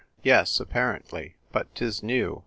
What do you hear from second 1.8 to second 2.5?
new.